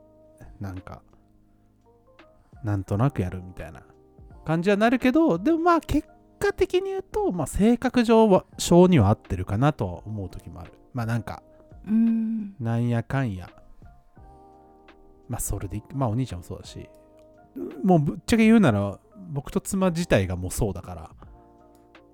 [0.60, 1.02] なんか
[2.64, 3.82] なんとなくやるみたいな
[4.46, 6.08] 感じはなるけどでもまあ結
[6.40, 10.74] 果的に言うと、まあ、性格上は性には合ってるかなとは思う時もある。
[10.94, 11.42] まあなんか
[11.88, 12.56] うん。
[12.60, 13.50] なんやかんや。
[15.28, 16.90] まあそれでいまあお兄ちゃんもそうだし。
[17.84, 21.10] もうぶっちゃけ言うなら僕と妻自体がもうそうだから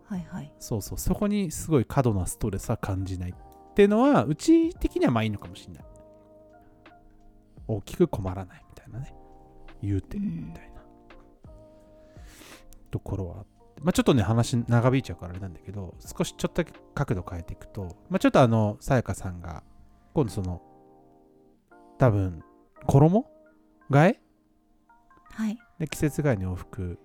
[0.07, 0.53] はいはい。
[0.59, 0.97] そうそう。
[0.97, 5.83] そこにすごい過度なストレスは感じないっていうのはうち的にはまあいいのかもしれない。
[7.67, 9.13] 大きく困らないみたいなね。
[9.81, 10.81] 言うてうんみたいな。
[12.89, 13.81] ところはあって。
[13.81, 19.61] まあちょっとね話長引いちゃうからあれなんだけど少しちょっとだけ角度変えていくとまあちょっとあのさやかさんが
[20.15, 20.63] 今度その
[21.99, 22.41] 多分
[22.87, 23.25] 衣
[23.91, 24.19] 替え？
[25.31, 25.59] はい。
[25.77, 26.97] で季節外の洋服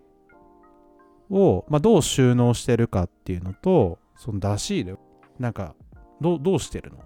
[1.33, 4.97] を、まあ、どう収納してるかっていうのとその出し入れ
[5.39, 5.75] なんか
[6.21, 6.99] どうどうしてるの？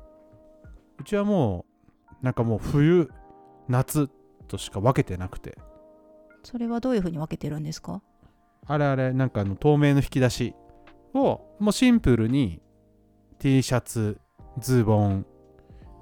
[0.98, 1.64] うちはも
[2.22, 3.10] うなんかもう冬
[3.68, 4.10] 夏
[4.48, 5.56] としか分けてなくて。
[6.42, 8.02] それはどういうふうに分けてるんですか？
[8.66, 10.54] あれあれなんかあの透明の引き出し
[11.14, 12.60] をもうシンプルに
[13.38, 14.20] T シャツ
[14.58, 15.26] ズボン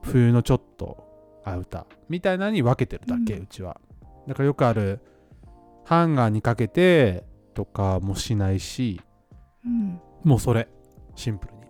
[0.02, 3.80] 冬のちょっとアウターみたいなのに分けてるだけ、ううんちは。
[4.26, 5.00] だからよくある
[5.84, 9.00] ハンガーにかけてとかもしないし
[9.64, 10.00] うん。
[10.22, 10.68] もうそれ。
[11.14, 11.60] シンプルに。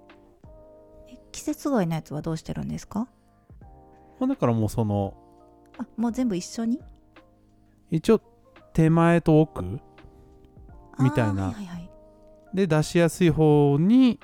[1.08, 3.06] え季節外のやつはどうしてるんですか？
[4.18, 5.14] まあだからもうその
[5.78, 6.80] あもう全部一緒に？
[7.90, 8.20] 一応
[8.72, 9.62] 手前と奥
[10.98, 11.46] みたいな。
[11.46, 11.90] はいはいはい。
[12.54, 14.18] で出しやすい方に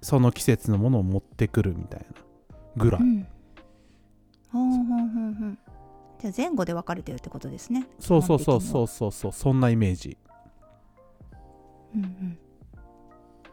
[0.00, 2.06] その季節のものを持ってくるみたいな
[2.76, 3.26] ぐらい、うん。
[4.52, 5.58] ほんほんほんほん。
[6.18, 7.86] じゃあ前後で分かれてるってことですね。
[7.98, 9.32] そうそうそうそうそうそう。
[9.32, 10.16] そんなイメージ
[11.94, 12.38] うんうん。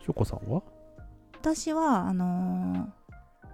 [0.04, 0.62] しょこさんは？
[1.34, 3.04] 私はあのー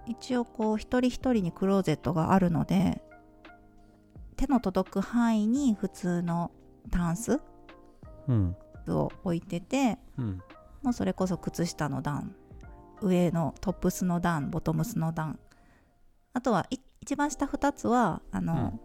[0.06, 3.00] 一応こう一人一人にクローゼットがあるので
[4.36, 6.50] 手の届く範囲に普通の
[6.90, 7.40] タンス
[8.26, 8.56] うん。
[8.88, 10.42] を置いててうん
[10.82, 12.34] もうそれこそ靴下の段
[13.02, 15.38] 上のトップスの段ボトムスの段
[16.32, 18.78] あとはい一番下2つはあの、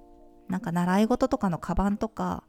[0.47, 2.43] なんか習い事とかのカバンとか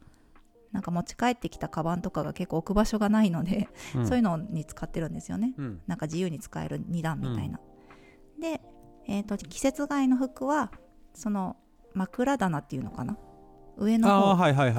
[0.73, 4.07] なんか持ち帰ってきたカバンとかが結構置く場所がないので、うん。
[4.07, 5.55] そういうのに使ってるんですよね。
[5.57, 5.81] うん。
[5.87, 7.61] なんか自由に使える2段みたいな、
[8.41, 8.61] で、
[9.07, 10.71] えー、と季節外の服は
[11.15, 11.57] その
[11.95, 13.17] 枕棚っていうのかな？
[13.79, 14.13] 上のク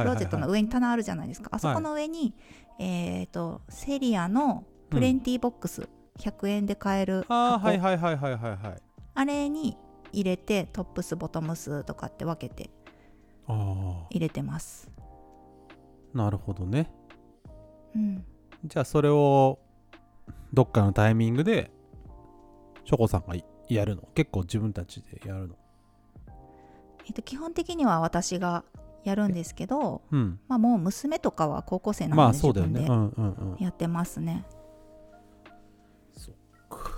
[0.04, 1.50] ローゼットの上に棚あるじゃないですか。
[1.52, 2.34] あそこの上に、
[2.80, 5.88] えっ、とセリアのプレンティーボックス、
[6.20, 8.82] 100円で買えるあはいはいはいはいはいはい。
[9.14, 9.78] あれに
[10.12, 12.70] 入れてトップスボトムスとかって分けて
[13.48, 14.90] あ入れてます。
[14.97, 14.97] あ
[16.18, 16.92] なるほどね。
[17.96, 18.26] うん。
[18.66, 19.60] じゃあそれを
[20.52, 21.72] どっかのタイミングで
[22.84, 23.36] しょこさんが
[23.70, 24.02] やるの？
[24.16, 25.56] 結構自分たちでやるの？
[27.06, 28.64] えっと基本的には私が
[29.04, 30.40] やるんですけど、うん。
[30.48, 32.82] まあ、もう娘とかは高校生なまのであそうだよね。
[32.82, 33.64] 自分でうんうんうん。
[33.64, 34.44] やってますね。
[36.18, 36.36] そっ
[36.70, 36.92] か。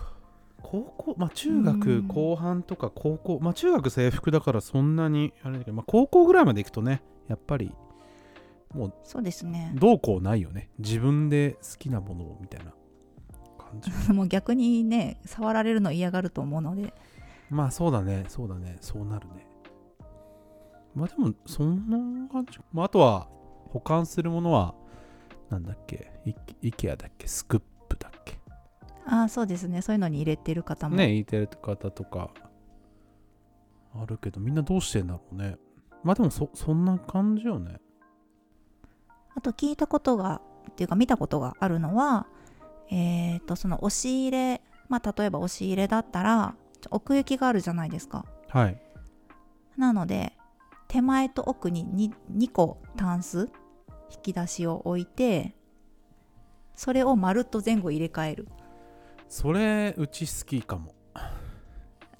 [0.62, 2.08] 高校まあ中学うん。
[2.08, 7.71] 後半とか高校まあ中学制服だからそんなにあれだけど、まあ、高校ぐらいまで行くとねやっぱり
[8.73, 9.71] もうそうですね。
[9.75, 10.69] どうこうないよね。
[10.77, 12.71] 自分で好きなものをみたいな
[13.58, 13.91] 感じ。
[14.13, 16.93] もう逆にね触られるの嫌がると思うので。
[17.49, 18.25] まあそうだね。
[18.27, 18.77] そうだね。
[18.82, 19.47] そうなるね。
[20.93, 23.27] まあでもそんな感じ、まあ、あとは
[23.69, 24.75] 保管するものは
[25.49, 26.12] なんだっけ？
[26.25, 27.27] イイケアだっけ？
[27.27, 28.38] スクップだっけ？
[29.05, 29.82] ああそうですね。
[29.82, 32.29] そういうのに入れてる方も、ね言ってる方とか
[33.95, 35.58] あるけどみんなどうしてんだろうね。
[36.03, 37.79] まあでもそそんな感じよね
[39.39, 42.28] あと聞いたことがっていうか見たことがあるのは
[42.91, 46.56] えっ、とその押し入れまあ例えば押し入れだったら
[46.91, 48.25] 奥行きがあるじゃないですか。
[48.49, 48.82] はい。
[49.78, 50.34] なので
[50.89, 52.12] 手前と奥に 2,
[52.47, 53.49] 2個タンス
[54.12, 55.56] 引き出しを置いて
[56.75, 58.49] それをまるっと前後入れ替える。
[59.30, 60.93] それうち好きかも。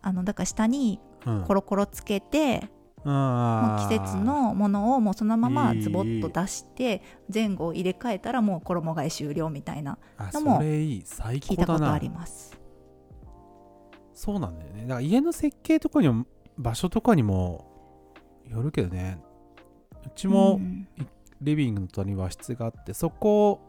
[0.02, 1.44] あのだから下にうん。
[1.44, 2.70] コロコロつけて、
[3.04, 7.02] もう季節のものをもうそのままズボッと出して
[7.34, 11.02] 前後を入れ替えたらもう衣替え終了みたいなあのもそれいい。
[11.06, 12.60] 最聞いたことあります。
[14.14, 14.82] そうなんだよね。
[14.84, 16.26] だから家の設計とかにも
[16.58, 17.66] 場所とかにも
[18.46, 19.22] よるけどね。
[20.06, 20.88] うちもうん。
[21.42, 23.62] リビングの隣に和室があってそこ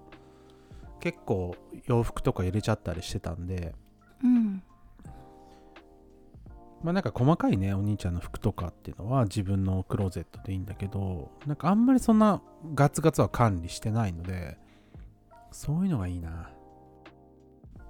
[1.01, 1.55] 結構
[1.87, 3.75] 洋服とか入れちゃったりしてたんで
[4.23, 4.62] うん
[6.83, 12.40] まあなんか細かいねお兄ちゃんの服とかっていうのは自分のクローゼットでいいんだけどなんかあんまりそんな
[12.75, 14.57] ガツガツは管理してないので
[15.51, 16.51] そういうのがいいな。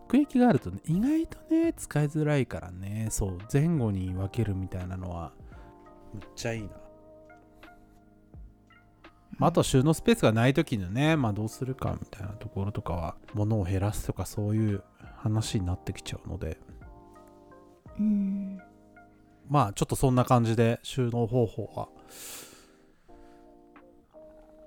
[0.07, 5.31] 奥行きがあるとね意外とね使いづらいからねそう前後に分けるみたいなのは
[6.13, 6.71] むっちゃいいな。
[9.39, 14.83] まあ、あとは収納スペースがない時のね、まあ、どうするかみたいなところとかは物を減らすとかそういう
[15.17, 16.59] 話になってきちゃうので。
[17.99, 18.40] うん
[19.51, 21.89] まあちょっとそんな感じで収納方法は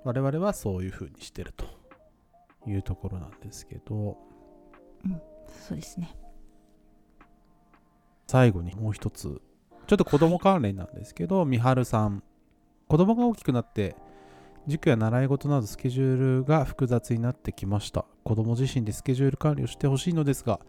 [0.04, 1.66] 我々はそういう風にしてると
[2.70, 4.18] いうところなんですけど
[5.68, 6.16] そうですね。
[8.28, 9.42] 最後にもう一つ
[9.88, 12.24] ちょっと子供関連なんですけど、みはるさん。
[12.88, 13.96] 子供が大きくなって
[14.68, 18.06] 塾や習い事などスケジュールが複雑になってきました。
[18.24, 20.60] 子供自身でスケジュール管理をしてほしいのですが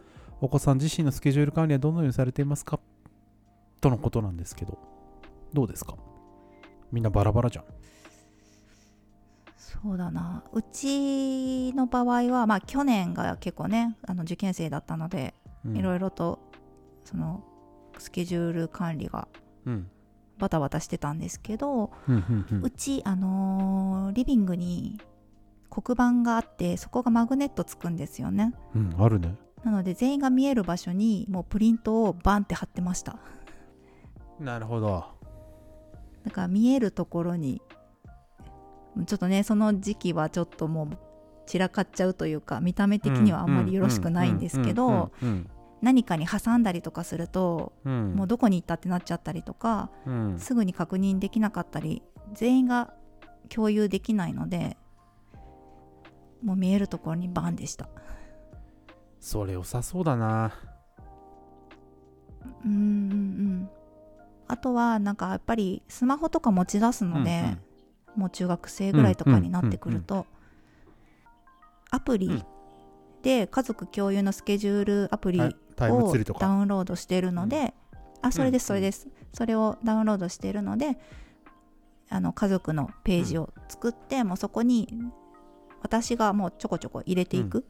[0.40, 2.81] お子さん自身のスケジュール管理はどのようにされていますか？
[3.85, 4.79] とのことなんですけど
[5.53, 5.94] どうですか？
[6.90, 7.64] みんなバラバラじゃん。
[9.59, 10.42] そうだな。
[10.55, 15.35] うちの場合はまあ去年が結構ねあの受験生だったので
[15.75, 16.38] いろいいろと
[17.05, 17.44] その
[17.99, 19.29] スケジュール管理が
[20.38, 22.12] バタバタしてたんですけど、う
[22.62, 24.99] うちあのーリビングに
[25.68, 28.55] 黒板があってそこがマグネットつくんですよね。
[28.75, 29.37] うんあるね。
[29.62, 33.18] なので全員が見える場所にもうプリントをバンって貼ってました
[34.40, 35.05] なるほど。
[36.25, 37.61] だから見えるところに
[39.07, 40.99] ちょっとねその時期はちょっともう
[41.47, 45.49] 散らかっちゃうというか見た目的にはあんまりよろしくないんですけどうん
[45.83, 47.92] 何かに挟んだりとかするとうん。
[47.92, 50.38] うんもうどこに行ったってなっちゃったりとかうん。
[50.38, 52.94] すぐに確認できなかったり全員が
[53.51, 54.79] 共有できないので
[56.42, 57.88] もう見えるところにバンでした。
[59.20, 60.53] それ良さそうだな。
[62.64, 63.70] うんうんうん
[64.55, 67.59] あとはなんかやっぱりスマホとか持ち出すので、
[68.14, 70.27] もう中学生ぐらいとかになってくると、
[71.90, 72.45] アプリうん
[73.23, 77.75] で家族共有のスケジュールアプリをダかウンロードしているので、
[78.23, 80.99] あそれですうんそれです、それをダウンロードしているので
[82.09, 84.88] あの家族のページを作って、もうそこに
[85.83, 87.64] 私がもうちょこちょこ入れていく、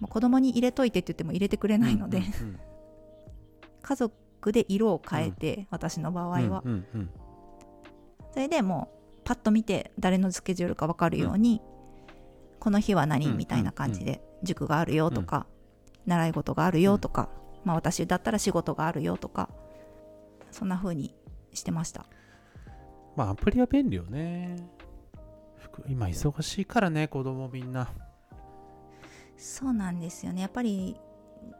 [0.00, 2.60] もう子供に入れといてって言っても入れてくれないので、うんうん。
[3.80, 4.14] 家族
[4.52, 7.10] で色を変えて、私の場合は、うんうん
[8.32, 11.60] それでもうパッと見て誰のスケジュールか分かるように、
[12.60, 15.46] この日は何うんみたいな感じで塾があるよとか、
[16.06, 17.28] 習い事があるよとか、
[17.64, 19.50] まあ私だったら仕事があるよとか
[20.50, 21.14] そんな風に
[21.52, 22.06] してました。
[23.16, 24.56] まあアプリは便利よね。
[25.88, 27.88] 今忙しいからね子供みんな。
[29.36, 30.42] そうなんですよね。
[30.42, 30.96] やっぱり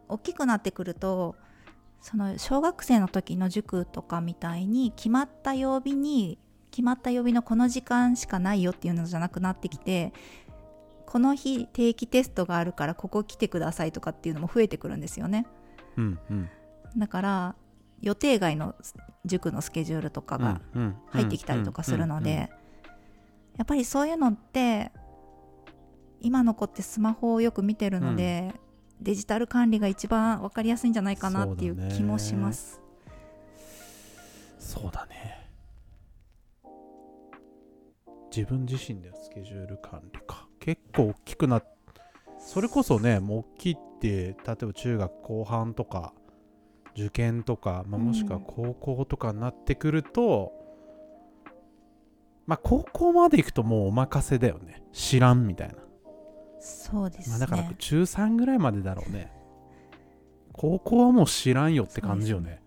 [0.08, 1.36] 大きくなってくると
[2.00, 6.38] その小学生の時の塾とかみたいに決まった曜日に
[6.70, 10.12] 決まった曜日のこの時間しかないよっていうのじゃなくなってきて
[11.06, 15.46] この日定期テストがあるからここ来てくださいとかっていうのも増えてくるんですよね。
[15.96, 16.48] うんうん。
[16.96, 17.56] だから
[18.00, 18.74] 予定外の
[19.24, 20.60] 塾のスケジュールとかが
[21.10, 22.50] 入ってきたりとかするので
[23.56, 24.92] やっぱりそういうのって
[26.20, 28.54] 今の子ってスマホをよく見てるので、
[29.00, 32.80] デジタル管理が一番分かりやすいんじゃないかなっていう気もします。
[34.58, 35.48] そうだね。
[38.34, 40.46] 自分自身でスケジュール管理か。
[40.60, 41.64] 結構大きくなっ
[42.38, 46.12] それこそねもう大きいって例えば中学後半とか
[46.96, 50.52] 受験とか、まあ、もしくは高校とかになってくると、
[52.46, 54.82] まあ高校まで行くともうお任せだよね。
[54.92, 55.74] 知らんみたいな
[56.60, 57.30] そうですね。
[57.30, 59.32] まあ、だから中3ぐらいまでだろうね。
[60.52, 62.60] 高校はもう知らんよって感じよね。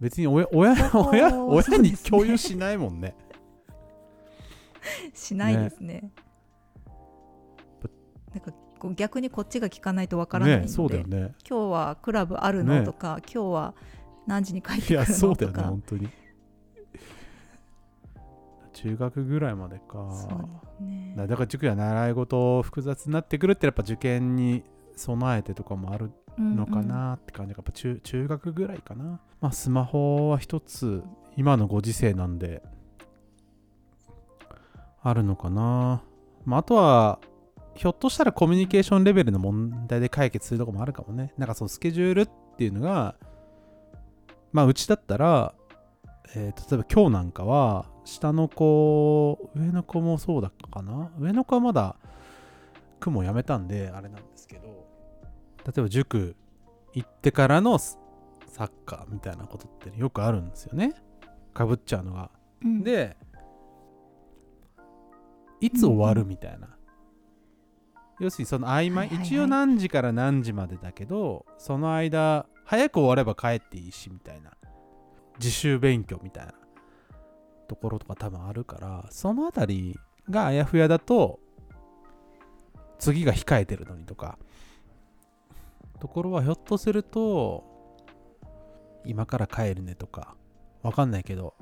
[0.00, 3.14] 別に親親親親に共有しないもんね。
[5.14, 6.10] しないですね。
[8.32, 11.34] なんかこう逆にこっちが聞かないとわからないので、ねそうだよね。
[11.48, 13.74] 今日はクラブあるのねとか、今日は
[14.26, 16.08] 何時に帰っていやくるそうだよねのとか、本当に
[18.76, 20.10] 中学ぐらいまでか。
[20.12, 20.28] そ
[20.80, 21.14] うね。
[21.16, 24.62] だから塾や習い事複雑になってくるってやっぱ受験に
[24.94, 29.20] 備えてとかもあるのかなって感じがやっぱ中中学ぐらいかな。
[29.40, 31.02] まあスマホは一つ
[31.36, 32.62] 今のご時世なんで
[35.02, 36.02] あるのかな。
[36.44, 37.18] まああとは
[37.74, 41.32] ひょっとしたらコミュニケーションレベルの問題で解決するとこもあるかもね。
[41.38, 43.16] なんかそのスケジュールっていうのが
[44.52, 45.54] まあうちだったら、
[46.34, 51.10] えー例えば今日なんかは下の子上の子もそうだったかな？
[51.18, 51.96] 上の子はまだ
[53.00, 54.86] 雲やめたんであれなんですけど
[55.66, 56.34] 例えば塾
[56.94, 57.96] 行ってからのサ
[58.56, 60.94] ッカーみたいなことってよくあるんですよね。
[61.52, 62.30] かぶっちゃうのが。
[62.62, 62.82] うん。
[62.82, 63.16] で
[65.60, 66.68] いつ終わるみたいな、
[68.20, 69.26] 要するにその合間、はいはいはい。
[69.26, 74.52] 一応何時から何時までだけどその間早く終われば帰っていいしみたいな。
[75.38, 76.54] 自習勉強みたいな
[77.66, 79.98] ところとか多分あるからそのあたり
[80.30, 81.40] があやふやだと
[82.98, 84.38] 次が控えてるのにとか
[86.00, 87.64] ところはひょっとすると
[89.04, 90.34] 今から帰るねとか
[90.82, 91.54] わかんないけど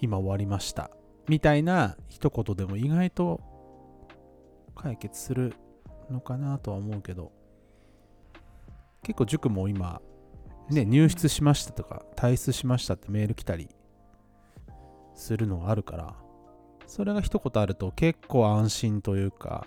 [0.00, 0.90] 今終わりました
[1.28, 3.40] みたいな一言でも意外と
[4.74, 5.54] 解決する
[6.10, 7.32] のかなとは思うけど
[9.02, 10.00] 結構塾も今
[10.70, 13.68] ね入室しましたとか退出しましたってメール来たり
[15.14, 16.14] するのがあるから
[16.86, 19.66] それが一言あると結構安心というか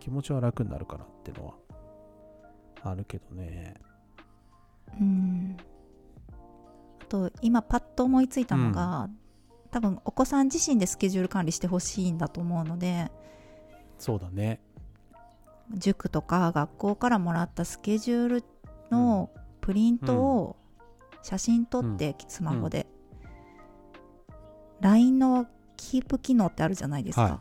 [0.00, 1.54] 気持ちは楽になるかなってのは
[2.82, 3.74] あるけどね。
[4.98, 5.56] うん。
[7.02, 9.08] あと今パッと思いついたのが、
[9.70, 13.08] 多分お子さん自身でスケジュール管理してほしいんだと思うので
[13.98, 14.60] そうだね。
[15.72, 18.44] 塾とか学校からもらったスケジュール
[18.90, 19.30] の
[19.60, 20.56] プリントを
[21.22, 22.86] 写真撮ってスマホで、
[24.80, 25.46] LINE の
[25.76, 27.40] キープ機能ってあるじゃないですか、は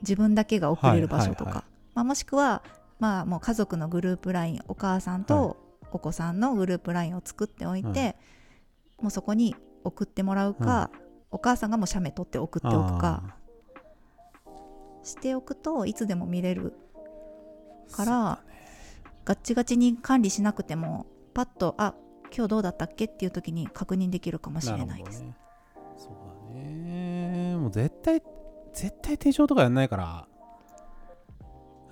[0.00, 1.64] 自分だけが送れる場所とか、はいはいはい。
[1.94, 2.62] まあ、もしくは
[2.98, 5.56] まあもう家族のグループ LINE お母さんと
[5.92, 8.16] お子さんのグループ LINE を作っておいて、はい
[9.00, 10.90] もうそこに送ってもらうか、
[11.30, 13.36] お母さんがもう写メ撮って送っておくか
[15.02, 16.74] しておくといつでも見れる
[17.92, 18.42] から、
[19.24, 21.94] ガッチガチに管理しなくてもパッとあ
[22.34, 23.04] 今日どうだったっけ？
[23.04, 25.36] っていう時に確認できるかもしれないです、ね、
[25.96, 27.56] そうだね。
[27.56, 28.22] もう絶対
[28.72, 30.26] 絶対手帳とかやんないから。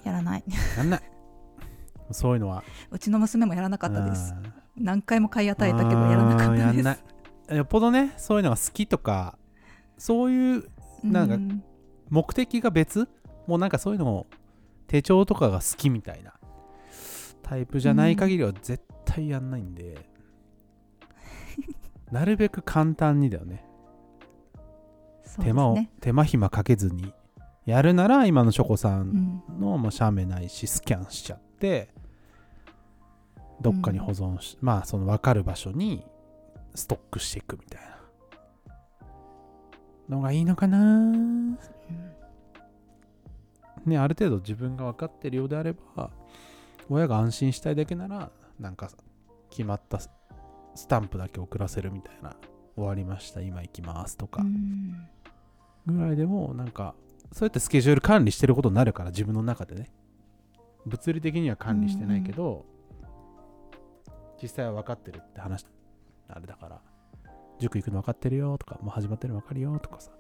[0.05, 0.45] やらない。
[0.77, 1.03] やんない。
[2.11, 2.65] そういうのは。
[2.91, 4.35] うちの娘もやらなかったです。
[4.77, 4.85] うん。
[4.85, 7.55] 何回も買い与えたけどやらなかったです。
[7.55, 9.39] よっぽどねそういうのが好きとか
[9.99, 10.65] そういう
[11.05, 11.63] なんかうん。
[12.11, 13.09] 目的が別？
[13.47, 14.27] もうなんかそういうのを
[14.87, 16.35] 手帳とかが好きみたいな
[17.43, 19.99] タイプじゃない限りは絶対やんないんで、
[22.11, 23.65] なるべく簡単にだよね。
[25.41, 27.13] 手間を、ね手間暇かけずに。
[27.65, 29.07] やるなら今のショコさうん。
[29.07, 31.91] んの、まあ、写メないしスキャンしちゃって
[33.61, 36.05] どっかに保存し、まあその分かる場所に
[36.75, 37.93] ストックしていくみたいな。
[40.09, 40.79] のがいいのかな。
[40.79, 41.59] うん。
[43.87, 46.11] ねある程度自分が分かってるようであれば
[46.89, 48.91] 親が安心したいだけならなんか
[49.51, 50.09] 決まったス
[50.89, 52.37] タンプだけ送らせるみたいな
[52.77, 54.43] 終わりました今行きますとか。
[55.87, 56.95] ぐらいでもなんか
[57.33, 59.91] そうやってスケジュール管理してることになるから自分の中でね。
[60.87, 62.67] 物理的には管理してないけど、
[64.43, 65.65] 実際は分かってるって話
[66.29, 66.81] あれだから。
[67.59, 70.11] 塾行くの分かってるよとかもう始まってるの分かるよとかさ。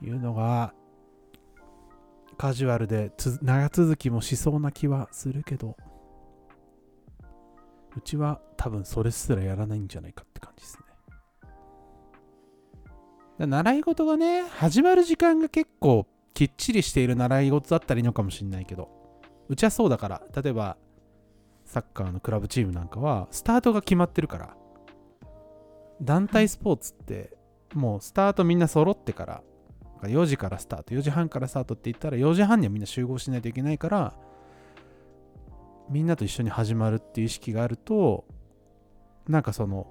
[0.00, 0.74] いうのが
[2.38, 3.12] カジュアルで
[3.42, 5.76] 長続きもしそうな気はするけど
[7.96, 10.78] うちは多分それすらやらないんじゃないかって感じです
[13.38, 13.46] ね。
[13.46, 18.88] 習い事がね始まる時間が結構きっちりしている習い事だったらいいのかもしれないけど
[19.48, 20.76] うちはそうだから例えば
[21.64, 24.56] サッカーのクラブチームなんかはスタートが決まってるから
[26.00, 27.36] 団体スポーツって
[27.74, 29.42] もうスタートみんな揃ってから
[30.02, 34.14] 4時からスタート4時半からスタートって言ったら4時半にはみんな集合しないといけないから
[35.88, 38.24] みんなと一緒に始まるっていう意識があると
[39.28, 39.86] なんかその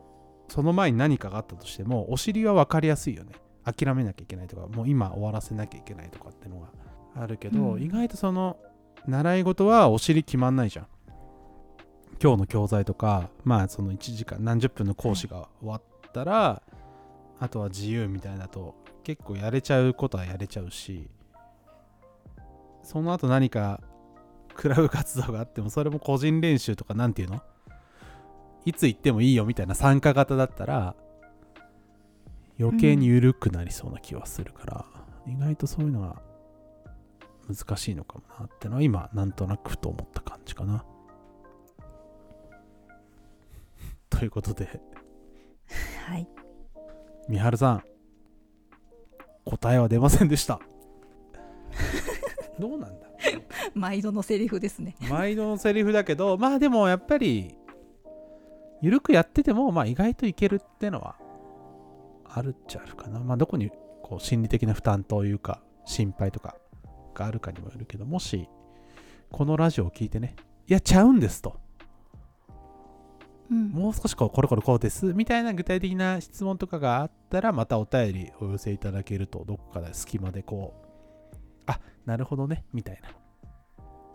[0.48, 3.32] その前に何かがあったとしてもお尻は分かりやすいよね。
[3.64, 6.68] 諦めなきゃいけないとかもう今終わらせなきゃいけないとかってのが
[7.16, 7.82] あるけど、うん。
[7.82, 8.58] 意外とその
[9.08, 10.88] 習い事はお尻決まんないじゃん。
[12.22, 15.82] 今日の教材とかまあその1時間何十分の講師が終わっ
[16.14, 16.62] たら、
[17.40, 18.76] あとは自由みたいだと
[19.06, 21.08] 結構やれちゃうことはやれちゃうし
[22.84, 23.80] その後何か
[24.56, 27.42] クラブ活動があってもそれも個人練習とかなんていうの？
[28.66, 30.96] いつ行ってもいいよみたいな参加型だったら
[32.60, 34.86] 余計に緩くなりそうな気はするから、
[35.28, 36.22] 意外とそういうのが
[37.48, 40.84] 難しいのかもなってのは今なんとなくふと思った感じかな。
[44.10, 44.82] ということで。
[46.08, 46.28] はい。
[47.28, 47.84] 三春さん
[49.46, 50.60] 答えは出ませんでした。
[52.60, 53.08] どうなんだ？
[53.74, 54.96] 毎度のセリフですね。
[55.10, 57.56] 毎度のセリフだけどまあでもやっぱり
[58.82, 61.16] 緩くやっててもまあ意外といけるってのは
[62.26, 63.20] あるっちゃあるかな。
[63.20, 63.72] まあどこに
[64.04, 66.56] こう心理的な負担というか心配とか
[67.14, 68.48] があるかにもよるけどもし
[69.32, 70.36] このラジオを聞いてね
[70.68, 71.60] いやちゃうんですと
[73.50, 81.38] もう少しこうこれこれこうですみたいな具体的な質問とかがあったらまたお便りお寄せいただけるとどこかで隙間でこう
[81.68, 83.10] あなるほどねみたいな。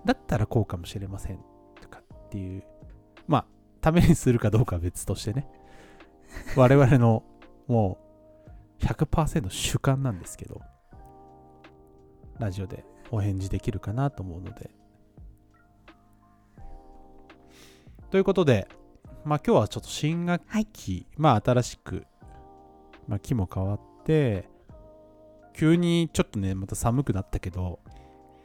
[0.04, 1.38] だったらこうかもしれません
[1.80, 2.64] とかっていう
[3.28, 3.46] まあ
[3.80, 5.46] ためにするかどうかは別としてね。
[6.56, 7.22] 我々の
[7.68, 7.98] も
[8.80, 10.60] う100%主観なんですけど。
[12.40, 14.70] ラジオでお返事できるかなと思うので。
[18.10, 18.66] ということで
[19.24, 20.42] まあ今日はちょっと新学
[20.72, 22.06] 期、まあ新しく、
[23.06, 24.48] まあ、木も変わって
[25.54, 27.80] 急にちょっとねまた寒くなったけど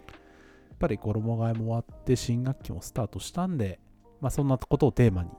[0.09, 3.79] やっぱり衣替えも終わって新学期もスタートしたんで
[4.19, 5.29] まあそんなことをテーマに、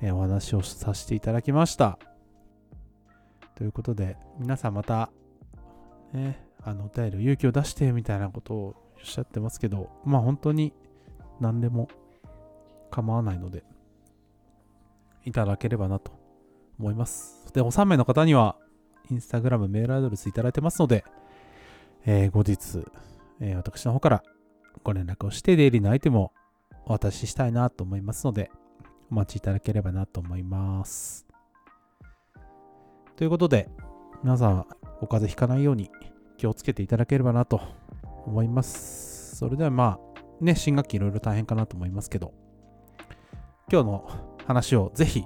[0.00, 1.98] えーお話をさせていただきました。
[3.54, 5.10] ということで皆さんまた
[6.12, 10.72] ねあのお便りを勇気を出してみたいなことをおっしゃってますけどまあ本当に
[11.40, 11.88] 何でも
[12.90, 13.64] 構わないので
[15.26, 16.12] いただければなと
[16.78, 17.52] 思います。
[17.52, 18.56] で、お3名の方には、
[19.10, 21.04] インスタグラム、メールアドレスいただいてますので、
[22.06, 22.84] えー後日、
[23.40, 24.22] えー私の方から
[24.82, 26.32] ご連絡をして、デイリーのアイテムを
[26.86, 28.50] お渡ししたいなと思いますので、
[29.10, 31.26] お待ちいただければなと思います。
[33.16, 33.68] ということで、
[34.22, 34.66] 皆さん、
[35.00, 35.90] お風邪ひかないように
[36.36, 37.60] 気をつけていただければなと
[38.26, 39.36] 思います。
[39.36, 39.98] それではま
[40.40, 42.32] あ、ね、新学期いろいろ大変かなと思いますけど、
[43.70, 45.24] 今日の話をぜひ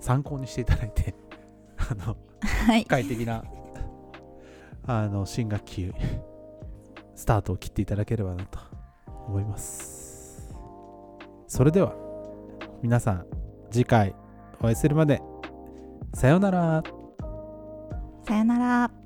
[0.00, 1.14] 参考にしていただいて
[1.78, 2.84] あのはい。
[2.84, 3.42] 快適な
[4.86, 5.92] あの新学期
[7.14, 8.58] スタートを切っていただければなと
[9.26, 10.54] 思います
[11.46, 11.94] それでは
[12.82, 13.26] 皆さん
[13.70, 14.14] 次回
[14.60, 15.20] お会いするまで
[16.14, 16.82] さようなら
[18.26, 19.05] さよなら。